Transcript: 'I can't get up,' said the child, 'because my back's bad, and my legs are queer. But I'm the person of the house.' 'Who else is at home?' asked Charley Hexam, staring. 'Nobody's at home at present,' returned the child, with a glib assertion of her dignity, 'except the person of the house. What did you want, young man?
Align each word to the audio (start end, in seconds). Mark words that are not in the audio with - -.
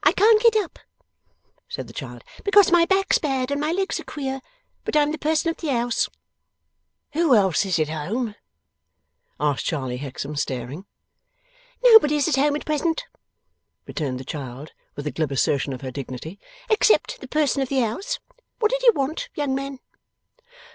'I 0.03 0.13
can't 0.13 0.41
get 0.41 0.55
up,' 0.55 0.79
said 1.69 1.85
the 1.85 1.93
child, 1.93 2.23
'because 2.43 2.71
my 2.71 2.85
back's 2.85 3.19
bad, 3.19 3.51
and 3.51 3.61
my 3.61 3.71
legs 3.71 3.99
are 3.99 4.03
queer. 4.03 4.41
But 4.83 4.95
I'm 4.97 5.11
the 5.11 5.19
person 5.19 5.51
of 5.51 5.57
the 5.57 5.67
house.' 5.71 6.09
'Who 7.13 7.35
else 7.35 7.67
is 7.67 7.77
at 7.77 7.89
home?' 7.89 8.33
asked 9.39 9.65
Charley 9.67 9.97
Hexam, 9.99 10.35
staring. 10.37 10.87
'Nobody's 11.83 12.27
at 12.27 12.35
home 12.37 12.55
at 12.55 12.65
present,' 12.65 13.03
returned 13.85 14.19
the 14.19 14.25
child, 14.25 14.71
with 14.95 15.05
a 15.05 15.11
glib 15.11 15.31
assertion 15.31 15.71
of 15.71 15.81
her 15.81 15.91
dignity, 15.91 16.39
'except 16.71 17.21
the 17.21 17.27
person 17.27 17.61
of 17.61 17.69
the 17.69 17.81
house. 17.81 18.17
What 18.57 18.71
did 18.71 18.81
you 18.81 18.93
want, 18.95 19.29
young 19.35 19.53
man? 19.53 19.77